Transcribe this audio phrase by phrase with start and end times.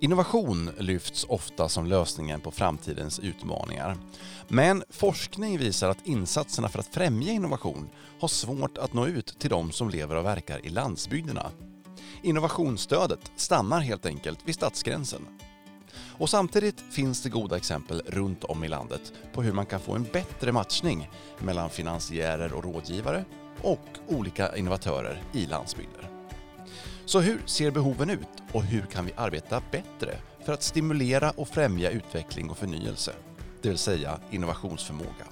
[0.00, 3.96] Innovation lyfts ofta som lösningen på framtidens utmaningar.
[4.48, 7.88] Men forskning visar att insatserna för att främja innovation
[8.20, 11.50] har svårt att nå ut till de som lever och verkar i landsbygderna.
[12.22, 15.26] Innovationsstödet stannar helt enkelt vid stadsgränsen.
[16.18, 19.94] Och samtidigt finns det goda exempel runt om i landet på hur man kan få
[19.94, 23.24] en bättre matchning mellan finansiärer och rådgivare
[23.62, 26.15] och olika innovatörer i landsbygder.
[27.06, 31.48] Så hur ser behoven ut och hur kan vi arbeta bättre för att stimulera och
[31.48, 33.12] främja utveckling och förnyelse,
[33.62, 35.26] det vill säga innovationsförmåga?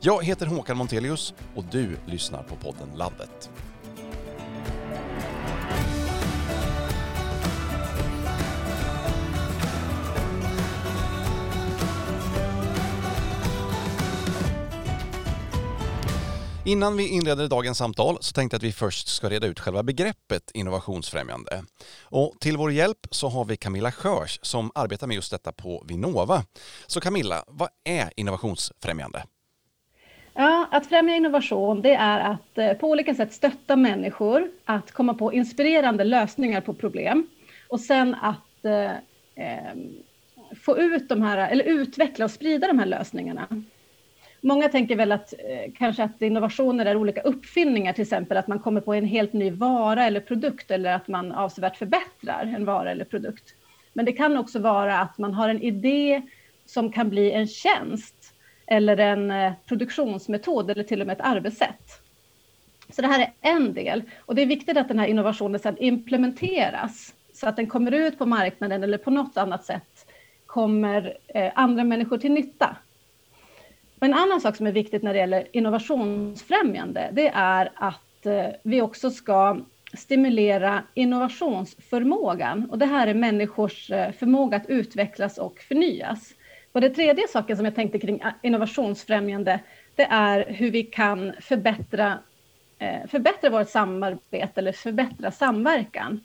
[0.00, 3.50] Jag heter Håkan Montelius och du lyssnar på podden Landet.
[16.70, 19.82] Innan vi inleder dagens samtal så tänkte jag att vi först ska reda ut själva
[19.82, 21.62] begreppet innovationsfrämjande.
[22.04, 25.84] Och till vår hjälp så har vi Camilla Skörs som arbetar med just detta på
[25.88, 26.42] Vinnova.
[26.86, 29.22] Så Camilla, vad är innovationsfrämjande?
[30.34, 35.14] Ja, att främja innovation det är att eh, på olika sätt stötta människor att komma
[35.14, 37.26] på inspirerande lösningar på problem
[37.68, 38.90] och sen att eh,
[39.44, 39.74] eh
[40.64, 43.48] få ut de här, eller utveckla och sprida de här lösningarna.
[44.40, 48.58] Många tänker väl att eh, kanske att innovationer är olika uppfinningar, till exempel att man
[48.58, 52.90] kommer på en helt ny vara eller produkt eller att man avsevärt förbättrar en vara
[52.90, 53.54] eller produkt.
[53.92, 56.22] Men det kan också vara att man har en idé
[56.66, 58.34] som kan bli en tjänst
[58.66, 62.02] eller en eh, produktionsmetod eller till och med ett arbetssätt.
[62.90, 65.76] Så det här är en del och det är viktigt att den här innovationen sedan
[65.78, 70.06] implementeras så att den kommer ut på marknaden eller på något annat sätt
[70.46, 72.76] kommer eh, andra människor till nytta.
[74.00, 78.46] Och en annan sak som är viktigt när det gäller innovationsfrämjande, det är att eh,
[78.62, 79.58] vi också ska
[79.94, 82.70] stimulera innovationsförmågan.
[82.70, 86.34] Och det här är människors eh, förmåga att utvecklas och förnyas.
[86.72, 89.60] Och det tredje saken som jag tänkte kring eh, innovationsfrämjande,
[89.96, 92.18] det är hur vi kan förbättra,
[93.08, 96.20] förbättra vårt samarbete eller förbättra samverkan.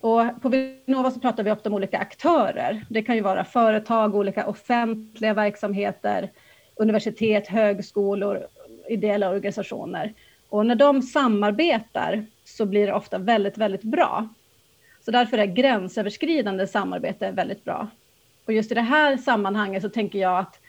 [0.00, 2.84] Och på Vinnova så pratar vi ofta om olika aktörer.
[2.90, 6.30] Det kan ju vara företag, olika offentliga verksamheter,
[6.76, 8.46] universitet, högskolor,
[8.88, 10.14] ideella organisationer.
[10.48, 14.28] Och när de samarbetar så blir det ofta väldigt, väldigt bra.
[15.04, 17.88] Så därför är gränsöverskridande samarbete väldigt bra.
[18.44, 20.60] Och just i det här sammanhanget så tänker jag att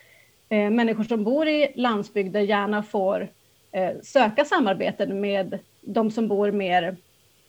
[0.50, 3.28] eh, människor som bor i landsbygder gärna får
[3.72, 6.98] eh, söka samarbeten med de som bor mer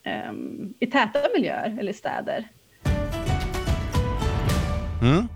[0.03, 0.31] eh,
[0.79, 2.47] i täta miljöer eller städer.
[5.01, 5.27] Mm.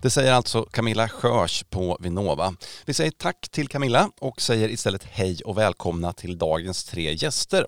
[0.00, 2.54] Det säger alltså Camilla Sjörs på Vinnova.
[2.84, 7.66] Vi säger tack till Camilla och säger istället hej och välkomna till dagens tre gäster.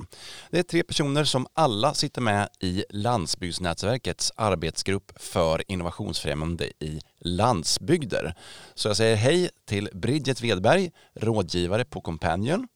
[0.51, 8.35] Det är tre personer som alla sitter med i Landsbygdsnätverkets arbetsgrupp för innovationsfrämjande i landsbygder.
[8.75, 12.69] Så jag säger hej till Bridget Wedberg, rådgivare på Companion,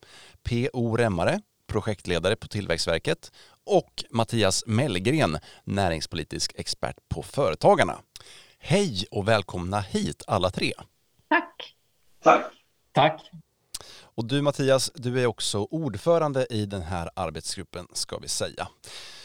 [0.44, 0.96] P.O.
[0.96, 3.32] Remmare, projektledare på Tillväxtverket
[3.66, 7.98] och Mattias Mellgren, näringspolitisk expert på Företagarna.
[8.64, 10.72] Hej och välkomna hit alla tre.
[11.28, 11.76] Tack.
[12.22, 12.52] Tack.
[12.92, 13.30] Tack.
[14.02, 18.68] Och du Mattias, du är också ordförande i den här arbetsgruppen ska vi säga.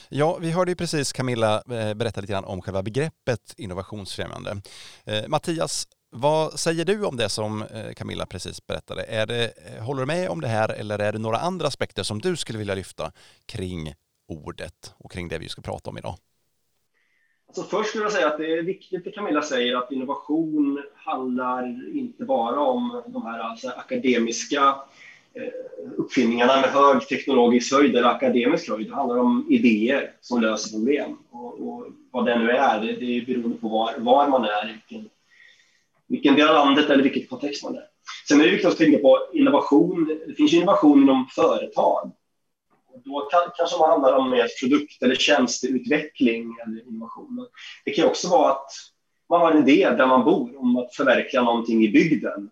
[0.10, 4.62] Ja, vi hörde ju precis Camilla eh, berätta lite grann om själva begreppet innovationsfrämjande.
[5.06, 9.04] Eh, Mattias, vad säger du om det som eh, Camilla precis berättade?
[9.04, 12.22] Är det, håller du med om det här eller är det några andra aspekter som
[12.22, 13.12] du skulle vilja lyfta
[13.46, 13.94] kring
[14.28, 16.18] ordet och kring det vi ska prata om idag?
[17.58, 21.96] Alltså först skulle jag säga att det är viktigt det Camilla säger att innovation handlar
[21.98, 24.76] inte bara om de här alltså akademiska
[25.34, 25.44] eh,
[25.98, 28.88] uppfinningarna med hög teknologisk höjd eller akademisk höjd.
[28.88, 31.18] Det handlar om idéer som löser problem.
[31.32, 34.68] Och, och vad det nu är, det, det är beroende på var, var man är,
[34.68, 35.10] vilken,
[36.08, 37.84] vilken del av landet eller vilket kontext man är.
[38.28, 40.20] Sen är det viktigt att tänka på innovation.
[40.28, 42.12] Det finns innovation inom företag
[43.06, 47.48] då kan, kanske man handlar om mer produkt eller tjänsteutveckling eller innovation.
[47.86, 48.72] Det kan också vara att
[49.30, 52.50] man har en idé där man bor om att förverkliga någonting i bygden.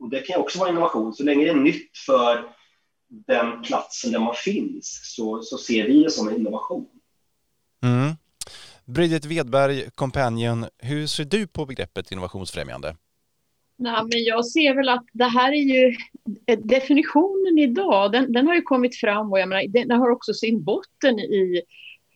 [0.00, 1.14] Och det kan också vara innovation.
[1.14, 2.44] Så länge det är nytt för
[3.08, 6.86] den platsen där man finns så, så ser vi det som en innovation.
[7.82, 8.12] Mm.
[8.84, 12.96] Bridget Wedberg, Companion, hur ser du på begreppet innovationsfrämjande?
[13.80, 15.96] Nej, men jag ser väl att det här är ju
[16.46, 20.34] eh, definitionen idag, den, den har ju kommit fram och jag menar, den har också
[20.34, 21.62] sin botten i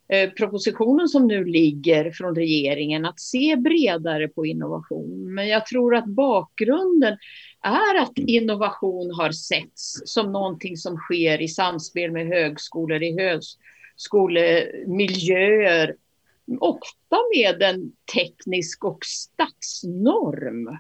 [0.09, 5.35] eh, propositionen som nu ligger från regeringen, att se bredare på innovation.
[5.35, 7.17] Men jag tror att bakgrunden
[7.63, 15.97] är att innovation har setts som någonting som sker i samspel med högskolor, i högskolemiljöer
[16.61, 20.79] ofta med en teknisk och stadsnorm.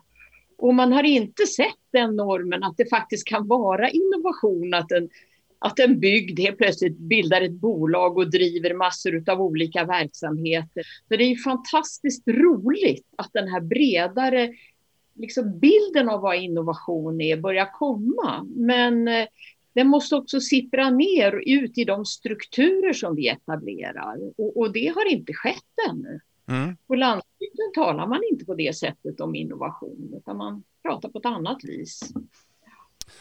[0.62, 5.08] Och man har inte sett den normen att det faktiskt kan vara innovation, att en,
[5.58, 10.82] att en bygd helt plötsligt bildar ett bolag och driver massor av olika verksamheter.
[11.08, 14.52] Så det är fantastiskt roligt att den här bredare
[15.14, 18.46] liksom bilden av vad innovation är börjar komma.
[18.56, 19.26] Men eh,
[19.72, 24.16] den måste också sippra ner ut i de strukturer som vi etablerar.
[24.36, 26.20] Och, och det har inte skett ännu.
[26.52, 26.76] Mm.
[26.86, 31.26] På landsbygden talar man inte på det sättet om innovation, utan man pratar på ett
[31.26, 32.12] annat vis.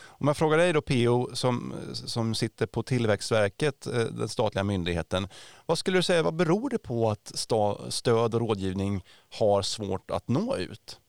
[0.03, 5.27] Om jag frågar dig då PO som, som sitter på Tillväxtverket, eh, den statliga myndigheten.
[5.65, 7.31] Vad skulle du säga, vad beror det på att
[7.89, 9.03] stöd och rådgivning
[9.39, 10.99] har svårt att nå ut?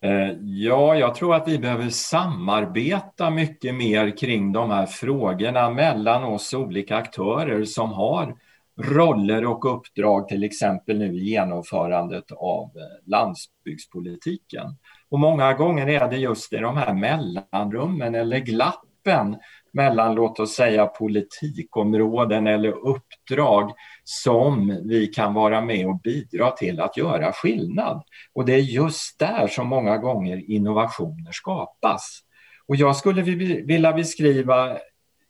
[0.00, 6.24] Eh, ja, jag tror att vi behöver samarbeta mycket mer kring de här frågorna mellan
[6.24, 8.36] oss olika aktörer som har
[8.82, 14.66] roller och uppdrag, till exempel nu i genomförandet av eh, landsbygdspolitiken.
[15.08, 19.36] Och många gånger är det just i de här mellanrummen eller glappen
[19.72, 23.72] mellan, låt oss säga, politikområden eller uppdrag
[24.04, 28.02] som vi kan vara med och bidra till att göra skillnad.
[28.32, 32.20] Och det är just där som många gånger innovationer skapas.
[32.66, 33.22] Och jag skulle
[33.62, 34.78] vilja beskriva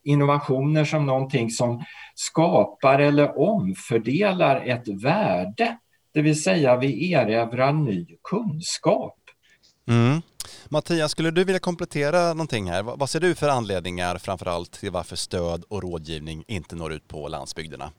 [0.07, 1.83] innovationer som någonting som
[2.15, 5.77] skapar eller omfördelar ett värde.
[6.13, 9.17] Det vill säga vi erövrar ny kunskap.
[9.87, 10.21] Mm.
[10.69, 12.83] Mattias, skulle du vilja komplettera någonting här?
[12.83, 17.27] Vad ser du för anledningar framförallt till varför stöd och rådgivning inte når ut på
[17.27, 17.91] landsbygderna?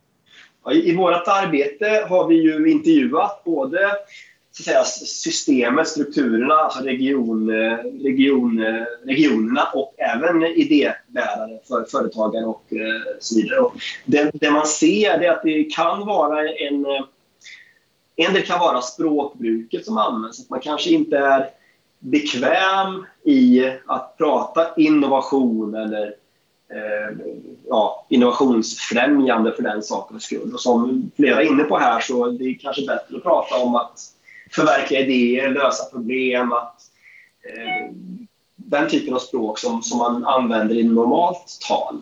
[0.73, 3.93] I, i vårt arbete har vi ju intervjuat både
[4.65, 12.65] säga, systemet, strukturerna, alltså region, eh, region, eh, regionerna och även idébärare, för företagare och
[12.73, 13.61] eh, så vidare.
[13.61, 13.75] Och
[14.05, 16.87] det, det, man ser är att det kan vara en...
[18.21, 20.41] En del kan vara språkbruket som används.
[20.41, 21.51] Att man kanske inte är
[21.99, 26.07] bekväm i att prata innovation eller
[26.73, 27.17] eh,
[27.69, 30.55] ja, innovationsfrämjande för den sakens skull.
[30.55, 33.75] Och som flera är inne på här så är det kanske bättre att prata om
[33.75, 34.01] att
[34.50, 36.81] förverkliga idéer, lösa problem, att,
[37.43, 37.95] eh,
[38.56, 42.00] den typen av språk som, som man använder i normalt tal.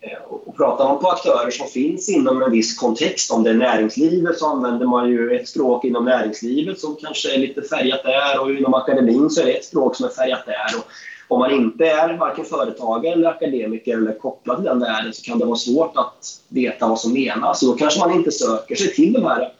[0.00, 3.54] Eh, och pratar man på aktörer som finns inom en viss kontext, om det är
[3.54, 8.40] näringslivet så använder man ju ett språk inom näringslivet som kanske är lite färgat där
[8.40, 10.78] och inom akademin så är det ett språk som är färgat där.
[10.78, 10.84] Och
[11.28, 15.38] om man inte är varken företagare eller akademiker eller kopplad till den världen så kan
[15.38, 17.62] det vara svårt att veta vad som menas.
[17.62, 19.52] Och då kanske man inte söker sig till de här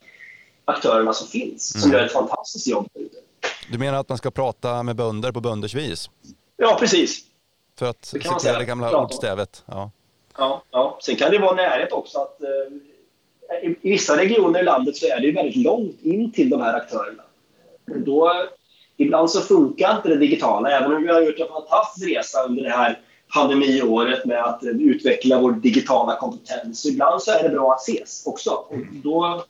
[0.71, 1.93] aktörerna som finns, som mm.
[1.93, 2.89] gör ett fantastiskt jobb.
[3.71, 6.11] Du menar att man ska prata med bönder på bönders vis?
[6.57, 7.25] Ja, precis.
[7.79, 9.65] För att citera det gamla ordstävet.
[9.67, 9.91] Ja.
[10.39, 10.99] Ja, ja.
[11.03, 12.19] Sen kan det vara närhet också.
[12.19, 16.61] Att, eh, i, vissa regioner i landet så är det väldigt långt in till de
[16.61, 17.23] här aktörerna.
[17.87, 18.33] Då,
[18.97, 22.63] ibland så funkar inte det digitala, även om vi har gjort en fantastisk resa under
[22.63, 23.01] det här
[23.35, 26.87] pandemiåret med att utveckla vår digitala kompetens.
[26.87, 28.51] Ibland så är det bra att ses också.
[28.51, 29.45] Och då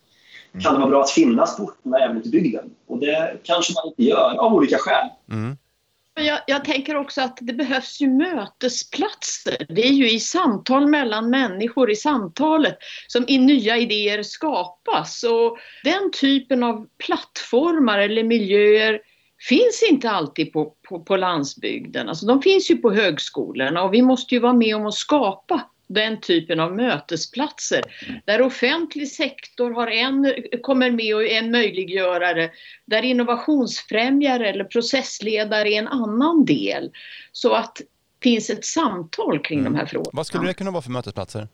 [0.62, 2.70] kan det vara bra att finnas på orterna även ute i bygden.
[2.87, 5.08] Och det kanske man inte gör av olika skäl.
[5.31, 5.56] Mm.
[6.14, 9.67] Jag, jag, tänker också att det behövs ju mötesplatser.
[9.69, 15.25] Det är ju i samtal mellan människor, i samtalet, som i nya idéer skapas.
[15.25, 19.00] Och den typen av plattformar eller miljöer
[19.49, 22.09] finns inte alltid på, på, på landsbygden.
[22.09, 25.61] Alltså de finns ju på högskolorna och vi måste ju vara med om att skapa
[25.90, 27.82] den typen av mötesplatser.
[28.25, 32.50] Där offentlig sektor har en, kommer med och är en möjliggörare.
[32.85, 36.90] Där innovationsfrämjare eller processledare är en annan del.
[37.32, 37.85] Så att det
[38.23, 39.73] finns ett samtal kring mm.
[39.73, 40.11] de här frågorna.
[40.12, 41.49] Vad skulle det kunna vara för mötesplatser?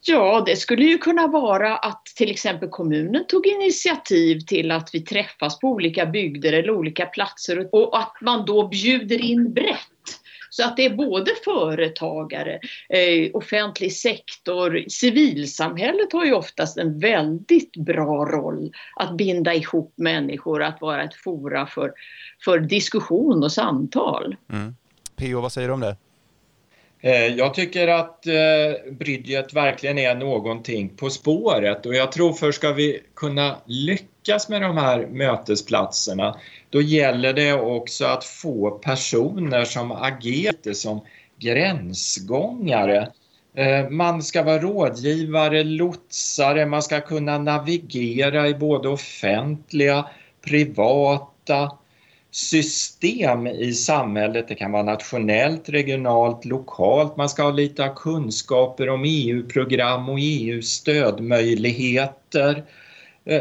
[0.00, 5.00] Ja, det skulle ju kunna vara att till exempel kommunen tog initiativ till att vi
[5.00, 9.97] träffas på olika bygder eller olika platser och att man då bjuder in brett.
[10.58, 17.76] Så att det är både företagare, eh, offentlig sektor, civilsamhället har ju oftast en väldigt
[17.76, 21.92] bra roll att binda ihop människor, att vara ett fora för,
[22.44, 24.36] för diskussion och samtal.
[24.52, 24.76] Mm.
[25.16, 25.40] P.O.
[25.40, 25.96] vad säger du om det?
[27.00, 32.52] Eh, jag tycker att eh, Bridget verkligen är någonting på spåret och jag tror för
[32.52, 34.17] ska vi kunna lyckas
[34.48, 36.36] med de här mötesplatserna
[36.70, 41.00] då gäller det också att få personer som agerar som
[41.38, 43.08] gränsgångare.
[43.54, 50.08] Eh, man ska vara rådgivare, lotsare, man ska kunna navigera i både offentliga,
[50.44, 51.70] privata
[52.30, 59.04] system i samhället, det kan vara nationellt, regionalt, lokalt, man ska ha lite kunskaper om
[59.06, 62.64] EU-program och EU-stödmöjligheter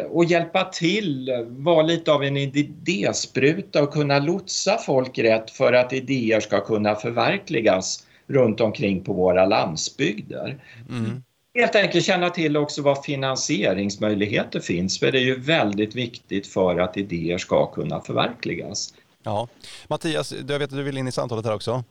[0.10, 5.94] och hjälpa till, vara lite av en idéspruta och kunna lotsa folk rätt för att
[5.94, 10.64] idéer ska kunna förverkligas runt omkring på våra landsbygder.
[10.90, 11.24] Mm.
[11.56, 16.80] Helt enkelt känna till också vad finansieringsmöjligheter finns, för det är ju väldigt viktigt för
[16.80, 18.94] att idéer ska kunna förverkligas.
[19.24, 19.48] Ja.
[19.88, 21.84] Mattias, jag vet att du vill in i samtalet här också.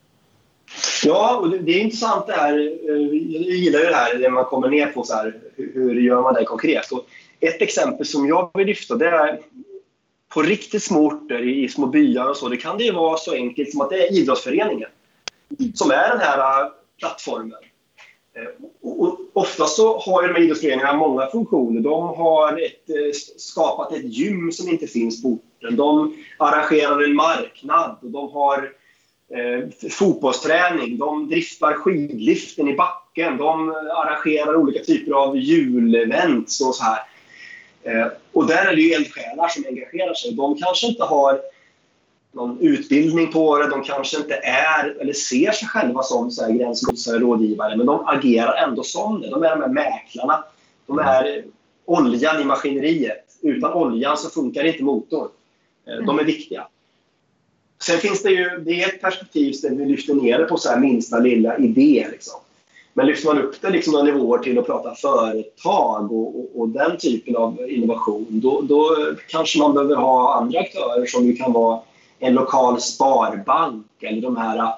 [1.04, 2.58] Ja, och det är intressant det här.
[2.86, 2.98] Jag
[3.56, 6.44] gillar ju det här när man kommer ner på så här, hur gör man det
[6.44, 6.92] konkret.
[6.92, 7.06] Och
[7.40, 9.40] ett exempel som jag vill lyfta det är
[10.28, 12.48] på riktigt små orter i små byar och så.
[12.48, 14.88] Det kan det vara så enkelt som att det är idrottsföreningen
[15.74, 17.58] som är den här äh, plattformen.
[18.34, 21.80] Eh, Ofta och oftast så har ju de här idrottsföreningarna många funktioner.
[21.80, 25.76] De har ett, eh, skapat ett gym som inte finns på orten.
[25.76, 28.72] De arrangerar en marknad och de har
[29.30, 30.98] eh, fotbollsträning.
[30.98, 33.36] De driftar skidliften i backen.
[33.36, 36.98] De eh, arrangerar olika typer av julevents och så här.
[37.86, 40.34] Eh, och där är det ju eldsjälar som engagerar sig.
[40.34, 41.40] De kanske inte har
[42.32, 43.70] någon utbildning på det.
[43.70, 48.82] De kanske inte är eller ser sig själva som gränsgodsare, rådgivare, men de agerar ändå
[48.82, 49.30] som det.
[49.30, 50.44] De är de här mäklarna.
[50.86, 51.44] De är
[51.84, 53.24] oljan i maskineriet.
[53.42, 55.28] Utan oljan så funkar inte motorn.
[55.86, 56.66] Eh, de är viktiga.
[57.82, 60.68] Sen finns det ju det är ett perspektiv där vi lyfter ner det på så
[60.68, 62.06] här minsta lilla idé.
[62.10, 62.40] Liksom.
[62.96, 66.68] Men lyfter man upp det liksom några nivåer till att prata företag och, och, och
[66.68, 68.96] den typen av innovation, då, då,
[69.28, 71.80] kanske man behöver ha andra aktörer som ju kan vara
[72.18, 74.72] en lokal sparbank eller de här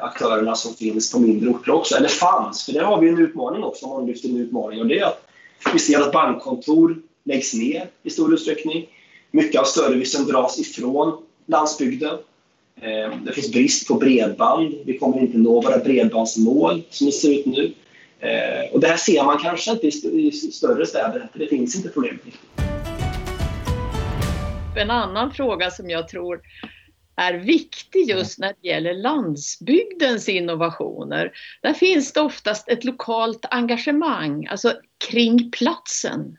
[0.00, 2.66] aktörerna som finns på mindre orter också, eller fanns.
[2.66, 4.80] För där har vi en utmaning också, om man lyfter en utmaning.
[4.80, 5.28] Och det är att
[5.72, 8.86] vi ser att bankkontor läggs ner i stor utsträckning.
[9.30, 12.18] Mycket av servicen dras ifrån landsbygden.
[12.82, 14.74] Eh, det finns brist på bredband.
[14.84, 17.72] Vi kommer inte nå våra bredbandsmål som det ser ut nu.
[18.20, 21.88] Eh, och det här ser man kanske inte i större städer, för det finns inte
[21.88, 22.22] problemet
[24.78, 26.40] en annan fråga som jag tror
[27.16, 31.32] är viktig just när det gäller landsbygdens innovationer.
[31.62, 34.74] Där finns det oftast ett lokalt engagemang, alltså
[35.10, 36.36] kring platsen.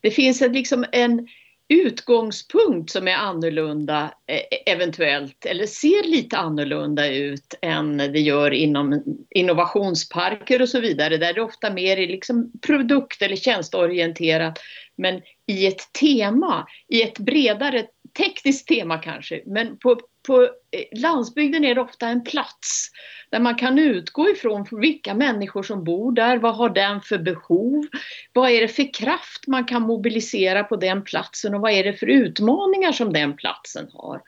[0.00, 1.28] Det finns liksom en
[1.68, 9.04] utgångspunkt som är annorlunda eh, eventuellt, eller ser lite annorlunda ut än det gör inom
[9.30, 14.58] innovationsparker och så vidare, där det ofta mer är liksom produkt eller tjänsteorienterat,
[14.96, 21.64] men i ett tema, i ett bredare tekniskt tema kanske, men på, på eh, landsbygden
[21.64, 22.90] är det ofta en plats
[23.30, 27.86] där man kan utgå ifrån vilka människor som bor där, vad har den för behov,
[28.32, 31.92] vad är det för kraft man kan mobilisera på den platsen och vad är det
[31.92, 34.22] för utmaningar som den platsen har.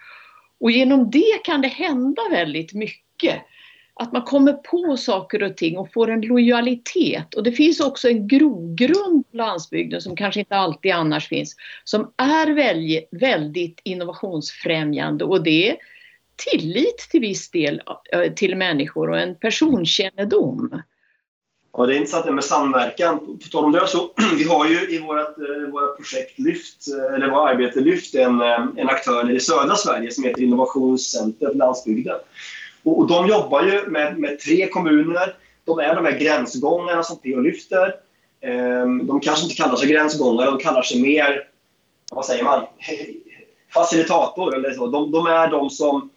[0.60, 3.42] Och genom det kan det hända väldigt mycket
[3.98, 7.34] att man kommer på saker och ting och får en lojalitet.
[7.34, 12.12] Och det finns också en grogrund på landsbygden som kanske inte alltid annars finns, som
[12.16, 12.54] är
[13.18, 15.76] väldigt, innovationsfrämjande och det är
[16.50, 20.82] tillit till viss del eh, till människor och en personkännedom.
[21.72, 23.18] Ja, det är intressant det med samverkan.
[23.18, 27.14] På tal om det så, vi har ju i vårt, eh, våra projekt Lyft, eh,
[27.14, 31.54] eller vårt arbete Lyft, en, eh, en aktör i södra Sverige som heter Innovationscenter för
[31.54, 32.16] landsbygden.
[32.88, 35.34] Och, och de jobbar ju med, med, tre kommuner.
[35.64, 37.94] De är de här gränsgångarna som PO lyfter.
[38.40, 41.48] Ehm, de kanske inte kallar sig gränsgångare, de kallar sig mer,
[42.12, 42.66] vad säger man,
[43.74, 44.86] facilitator eller så.
[44.86, 46.10] De, de är de som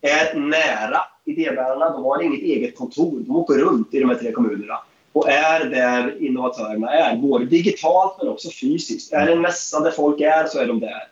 [0.00, 1.90] är nära idébärarna.
[1.90, 3.20] De har inget eget kontor.
[3.20, 4.78] De åker runt i de här tre kommunerna
[5.12, 9.12] och är där innovatörerna är, både digitalt men också fysiskt.
[9.12, 11.02] Är det en mässa där folk är så är de där.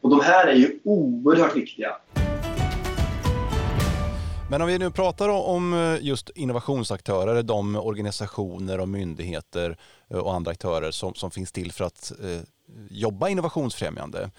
[0.00, 1.96] Och de här är ju oerhört viktiga.
[4.50, 9.76] Men om vi nu pratar om eh, just innovationsaktörer, de organisationer och myndigheter
[10.10, 12.40] eh, och andra aktörer som, som finns till för att eh,
[12.90, 14.30] jobba innovationsfrämjande.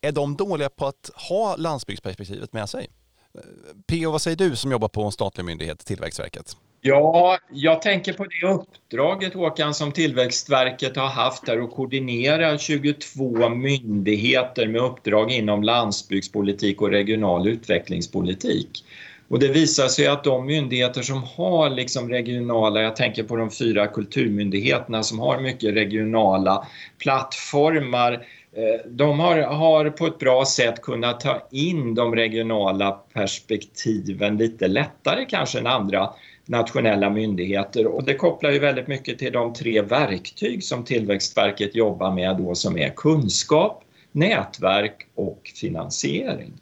[0.00, 2.88] Är de dåliga på att ha landsbygdsperspektivet med sig?
[3.34, 3.40] Eh,
[3.86, 4.10] P.O.
[4.10, 6.56] vad säger du som jobbar på en statlig myndighet, Tillväxtverket?
[6.82, 13.48] Ja, jag tänker på det uppdraget Håkan som Tillväxtverket har haft där att koordinera 22
[13.48, 18.84] myndigheter med uppdrag inom landsbygdspolitik och regional utvecklingspolitik.
[19.30, 23.50] Och det visar sig att de myndigheter som har liksom regionala, jag tänker på de
[23.50, 26.66] fyra kulturmyndigheterna som har mycket regionala
[26.98, 34.36] plattformar, eh, de har, har på ett bra sätt kunnat ta in de regionala perspektiven
[34.36, 36.10] lite lättare kanske än andra
[36.46, 42.12] nationella myndigheter och det kopplar ju väldigt mycket till de tre verktyg som Tillväxtverket jobbar
[42.12, 46.52] med då som är kunskap, nätverk och finansiering.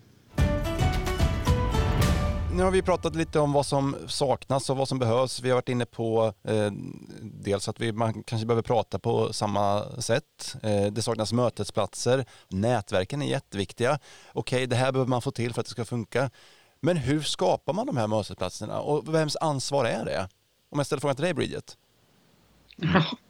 [2.59, 5.41] Nu har vi pratat lite om vad som saknas och vad som behövs.
[5.41, 6.71] Vi har varit inne på eh,
[7.21, 10.57] dels att vi, man kanske behöver prata på samma sätt.
[10.63, 12.25] Eh, det saknas mötesplatser.
[12.49, 13.99] Nätverken är jätteviktiga.
[14.33, 16.31] Okej, det här behöver man få till för att det ska funka.
[16.81, 20.29] Men hur skapar man de här mötesplatserna och vems ansvar är det?
[20.71, 21.77] Om jag ställer frågan till dig Bridget.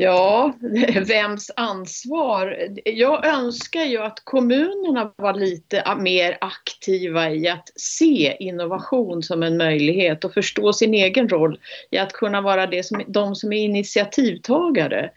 [0.00, 0.54] Ja,
[1.06, 2.68] vems ansvar?
[2.84, 9.56] Jag önskar ju att kommunerna var lite mer aktiva i att se innovation som en
[9.56, 13.58] möjlighet och förstå sin egen roll i att kunna vara det som, de som är
[13.58, 15.10] initiativtagare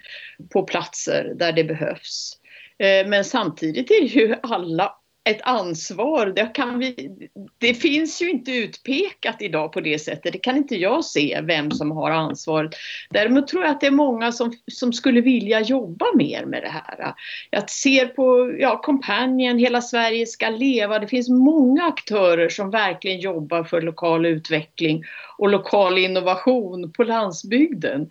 [0.49, 2.37] på platser där det behövs.
[2.77, 6.25] Eh, men samtidigt är ju alla ett ansvar.
[6.35, 7.11] Det, kan vi,
[7.57, 10.33] det finns ju inte utpekat idag på det sättet.
[10.33, 12.71] Det kan inte jag se vem som har ansvaret.
[13.09, 16.69] Däremot tror jag att det är många som, som skulle vilja jobba mer med det
[16.69, 17.13] här.
[17.49, 20.99] Jag ser på ja, Companion, Hela Sverige ska leva.
[20.99, 25.03] Det finns många aktörer som verkligen jobbar för lokal utveckling
[25.37, 28.09] och lokal innovation på landsbygden.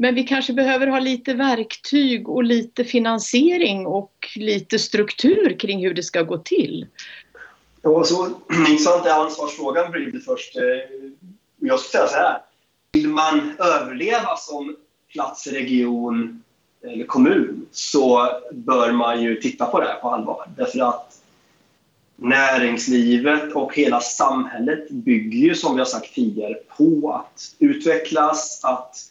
[0.00, 5.94] Men vi kanske behöver ha lite verktyg och lite finansiering och lite struktur kring hur
[5.94, 6.86] det ska gå till.
[7.82, 8.28] Ja, så
[8.68, 10.56] intressant är ansvarsfrågan blir först.
[10.56, 10.62] Eh,
[11.58, 12.38] jag skulle säga så här.
[12.92, 14.76] Vill man överleva som
[15.12, 16.42] plats, region
[16.82, 20.48] eller kommun så bör man ju titta på det här på allvar.
[20.56, 21.22] Därför att
[22.16, 29.10] näringslivet och hela samhället bygger ju som vi har sagt tidigare på att utvecklas, att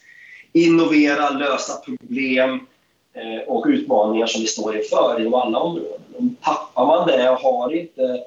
[0.53, 2.67] innovera, lösa problem
[3.13, 6.35] eh, och utmaningar som vi står inför inom alla områden.
[6.41, 8.23] tappar man det och har inte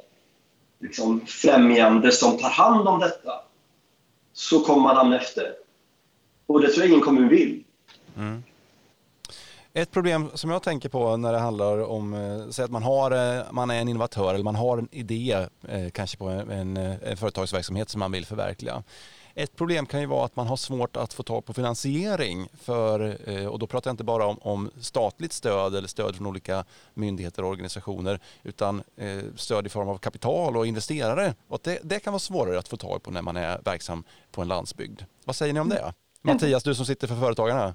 [0.80, 3.32] liksom, främjande som tar hand om detta
[4.32, 5.52] så kommer man hamna efter.
[6.46, 7.64] Och det tror jag ingen kommun vill.
[8.16, 8.42] Mm.
[9.74, 13.10] Ett problem som jag tänker på när det handlar om, eh, säg att man, har,
[13.10, 15.46] eh, man är en innovatör eller man har en idé
[15.92, 18.82] kanske på en, en företagsverksamhet som man vill förverkliga.
[19.34, 23.18] Ett problem kan ju vara att man har svårt att få tag på finansiering för,
[23.26, 26.64] eh, och då pratar jag inte bara om, om statligt stöd eller stöd från olika
[26.94, 31.34] myndigheter och organisationer utan eh, stöd i form av kapital och investerare.
[31.48, 34.42] Och det, det kan vara svårare att få tag på när man är verksam på
[34.42, 35.00] en landsbygd.
[35.24, 35.78] Vad säger ni om det?
[35.78, 35.92] Mm.
[36.22, 37.74] Mattias, du som sitter för Företagarna.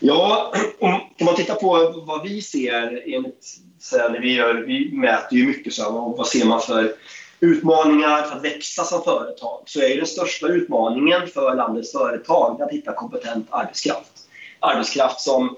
[0.00, 3.56] Ja, om man tittar på vad vi ser enligt,
[3.92, 6.94] när vi, gör, vi mäter ju mycket så vad ser man för
[7.40, 12.70] utmaningar för att växa som företag så är den största utmaningen för landets företag att
[12.70, 14.12] hitta kompetent arbetskraft.
[14.60, 15.56] Arbetskraft som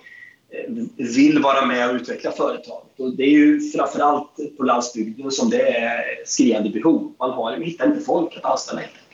[0.51, 3.01] eh, vill vara med och utveckla företaget.
[3.01, 7.15] Och det är ju framförallt på landsbygden som det är skriande behov.
[7.19, 9.11] Man har, hittar inte folk att anställa helt enkelt.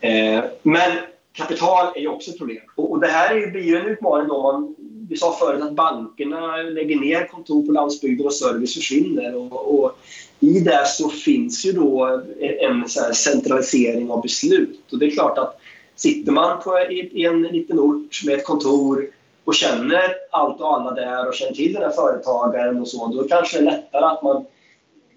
[0.00, 0.98] Eh, men
[1.32, 2.62] kapital är ju också ett problem.
[2.74, 4.76] Och det här blir ju en utmaning då man
[5.10, 9.36] vi sa förut att bankerna lägger ner kontor på landsbygden och service försvinner.
[9.36, 9.98] Och, och
[10.40, 14.80] I det så finns ju då en centralisering av beslut.
[14.92, 15.60] Och det är klart att
[15.96, 19.06] sitter man på i, en liten ort med ett kontor
[19.44, 23.28] och känner allt och alla där och känner till den här företagaren och så, då
[23.28, 24.44] kanske det är lättare att man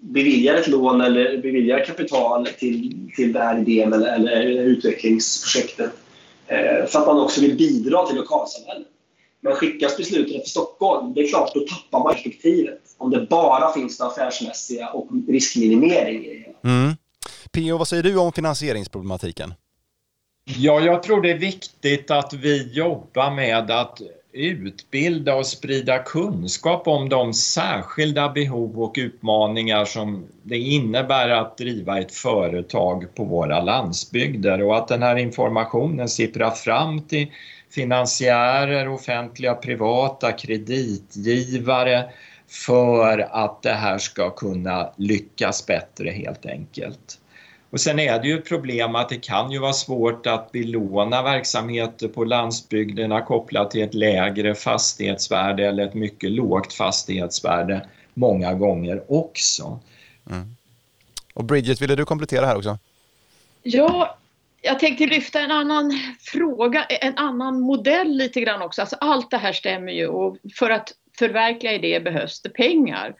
[0.00, 5.90] beviljar ett lån eller beviljar kapital till, till den här idén eller, eller utvecklingsprojektet.
[6.46, 8.88] Eh, för att man också vill bidra till lokalsamhället.
[9.44, 12.80] Men skickas beslutet till Stockholm, det är klart, då tappar man perspektivet.
[12.98, 16.92] Om det bara finns det affärsmässiga och riskminimering i det mm.
[17.52, 19.54] Pio, vad säger du om finansieringsproblematiken?
[20.44, 24.00] Ja, jag tror det är viktigt att vi jobbar med att
[24.32, 32.00] utbilda och sprida kunskap om de särskilda behov och utmaningar som det innebär att driva
[32.00, 37.26] ett företag på våra landsbygder och att den här informationen sipprar fram till
[37.74, 42.10] finansiärer, offentliga, privata, kreditgivare
[42.48, 47.18] för att det här ska kunna lyckas bättre helt enkelt.
[47.70, 51.22] Och sen är det ju ett problem att det kan ju vara svårt att belåna
[51.22, 59.02] verksamheter på landsbygderna kopplat till ett lägre fastighetsvärde eller ett mycket lågt fastighetsvärde många gånger
[59.08, 59.80] också.
[60.30, 60.56] Mm.
[61.34, 62.78] Och Bridget, ville du komplettera här också?
[63.62, 64.16] Ja,
[64.64, 68.80] jag tänkte lyfta en annan fråga, en annan modell lite grann också.
[68.82, 73.14] Alltså allt det här stämmer ju och för att förverkliga idéer behövs det pengar.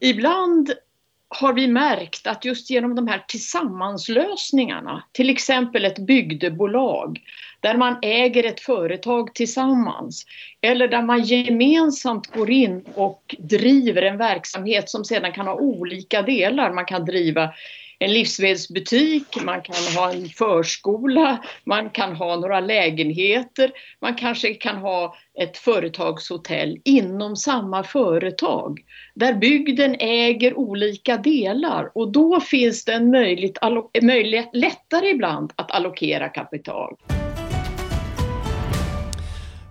[0.00, 0.72] Ibland
[1.28, 7.20] har vi märkt att just genom de här tillsammanslösningarna, till exempel ett bygdebolag,
[7.60, 10.26] där man äger ett företag tillsammans,
[10.60, 16.22] eller där man gemensamt går in och driver en verksamhet som sedan kan ha olika
[16.22, 16.72] delar.
[16.72, 17.50] Man kan driva
[18.04, 24.76] en livsmedelsbutik, man kan ha en förskola, man kan ha några lägenheter, man kanske kan
[24.76, 28.80] ha ett företagshotell inom samma företag
[29.14, 36.28] där bygden äger olika delar och då finns det en möjlighet, lättare ibland att allokera
[36.28, 36.96] kapital.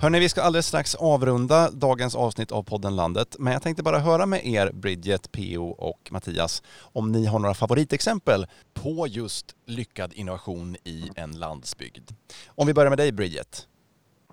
[0.03, 3.99] Hörni, vi ska alldeles strax avrunda dagens avsnitt av podden Landet, men jag tänkte bara
[3.99, 10.13] höra med er, Bridget, PO och Mattias, om ni har några favoritexempel på just lyckad
[10.13, 12.11] innovation i en landsbygd.
[12.47, 13.67] Om vi börjar med dig, Bridget.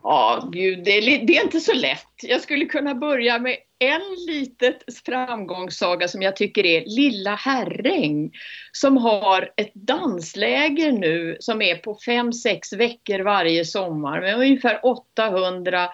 [0.02, 2.06] Ja, gud, det är, det är inte så lätt.
[2.22, 8.32] Jag skulle kunna börja med en litet framgångssaga som jag tycker är Lilla Herräng
[8.72, 15.88] som har ett dansläger nu som är på 5-6 veckor varje sommar med ungefär 800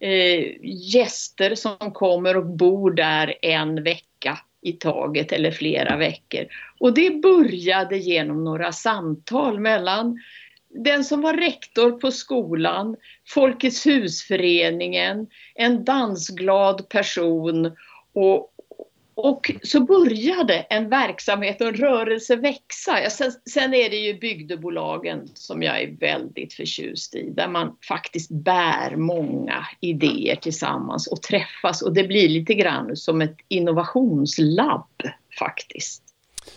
[0.00, 0.44] eh,
[0.92, 6.46] gäster som kommer och bor där en vecka i taget eller flera veckor.
[6.78, 10.18] Och det började genom några samtal mellan
[10.74, 12.96] den som var rektor på skolan,
[13.28, 17.76] Folkets husföreningen, en dansglad person
[18.12, 18.50] och,
[19.14, 23.10] och så började en verksamhet och en rörelse växa.
[23.10, 28.30] Sen, sen är det ju bygdebolagen som jag är väldigt förtjust i, där man faktiskt
[28.30, 35.02] bär många idéer tillsammans och träffas och det blir lite grann som ett innovationslabb
[35.38, 36.02] faktiskt.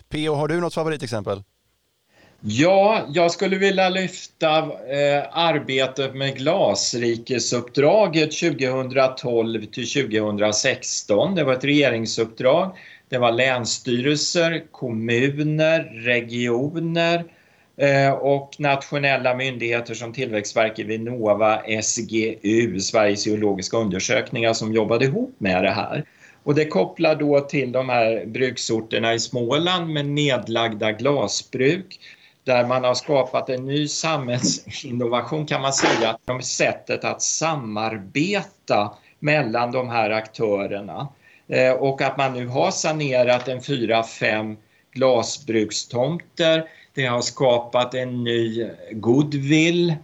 [0.10, 0.34] P.O.
[0.34, 1.44] har du något favoritexempel?
[2.42, 11.36] Ja, jag skulle vilja lyfta eh, arbetet med Glasrikesuppdraget 2012 till 2016.
[11.36, 12.78] Det var ett regeringsuppdrag.
[13.10, 17.24] Det var länsstyrelser, kommuner, regioner
[17.78, 25.64] eh, och nationella myndigheter som Tillväxtverket, Vinnova, SGU, Sveriges geologiska undersökningar som jobbade ihop med
[25.64, 26.04] det här.
[26.44, 32.00] Och det kopplar då till de här bruksorterna i Småland med nedlagda glasbruk
[32.48, 39.72] där man har skapat en ny samhällsinnovation kan man säga, om sättet att samarbeta mellan
[39.72, 41.08] de här aktörerna.
[41.48, 44.58] Eh, och att man nu har sanerat en fyra, fem
[44.92, 46.70] glasbrukstomter.
[46.94, 49.96] Det har skapat en ny goodwill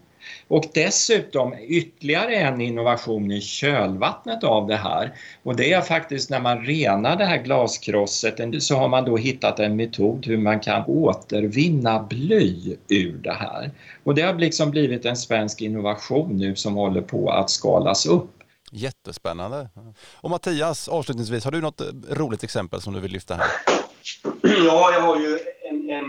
[0.47, 5.13] och dessutom ytterligare en innovation i kölvattnet av det här.
[5.43, 9.59] Och det är faktiskt när man renar det här glaskrosset så har man då hittat
[9.59, 13.71] en metod hur man kan återvinna bly ur det här.
[14.03, 18.29] Och det har liksom blivit en svensk innovation nu som håller på att skalas upp.
[18.71, 19.69] Jättespännande.
[20.13, 23.45] Och Mattias, avslutningsvis, har du något roligt exempel som du vill lyfta här?
[24.41, 25.39] Ja, jag har ju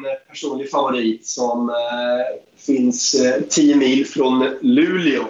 [0.06, 1.74] en, personlig favorit som eh,
[2.56, 5.24] finns eh, 10 mil från Luleå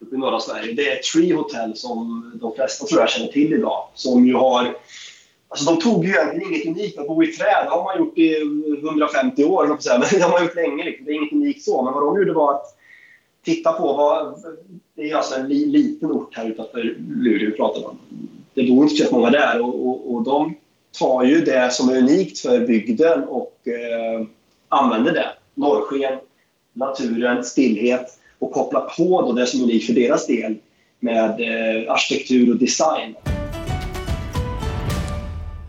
[0.00, 0.72] uppe i norra Sverige.
[0.72, 3.88] Det är Tree Hotel som de flesta tror jag känner till idag.
[3.94, 4.76] Som ju har
[5.48, 6.98] Alltså de tog ju egentligen inget unikt.
[6.98, 8.36] Att bo i träd det har man gjort i
[8.82, 9.66] 150 år,
[9.98, 10.84] men det har man gjort länge.
[10.84, 11.06] Liksom.
[11.06, 11.82] Det är inget unikt så.
[11.82, 12.76] Men vad de gjorde var att
[13.44, 14.42] titta på vad...
[14.94, 17.98] Det är alltså en li, liten ort här utanför Luleå vi pratar om.
[18.54, 20.54] Det bor inte så många där och, och, och de
[20.98, 24.26] tar ju det som är unikt för bygden och eh,
[24.68, 25.26] använder det.
[25.54, 26.18] Norrsken,
[26.72, 30.54] naturen, stillhet och kopplar på då det som är unikt för deras del
[31.00, 33.14] med eh, arkitektur och design.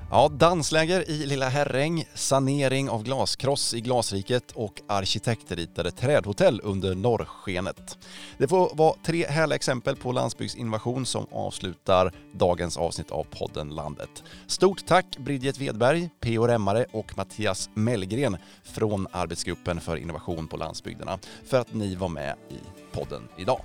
[0.09, 7.97] Ja, dansläger i Lilla Herräng, sanering av glaskross i Glasriket och arkitektritade trädhotell under norrskenet.
[8.37, 14.23] Det får vara tre härliga exempel på landsbygdsinnovation som avslutar dagens avsnitt av podden Landet.
[14.47, 16.47] Stort tack Bridget Wedberg, P.O.
[16.47, 22.35] Remmare och Mattias Mellgren från Arbetsgruppen för innovation på landsbygderna för att ni var med
[22.49, 22.59] i
[22.91, 23.61] podden idag.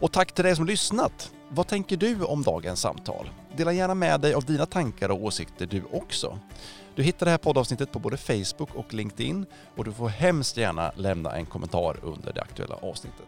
[0.00, 1.32] Och tack till dig som lyssnat.
[1.48, 3.28] Vad tänker du om dagens samtal?
[3.56, 6.38] Dela gärna med dig av dina tankar och åsikter du också.
[6.94, 10.92] Du hittar det här poddavsnittet på både Facebook och LinkedIn och du får hemskt gärna
[10.96, 13.26] lämna en kommentar under det aktuella avsnittet.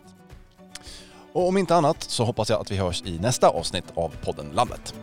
[1.33, 4.51] Och om inte annat så hoppas jag att vi hörs i nästa avsnitt av podden
[4.55, 4.95] Landet.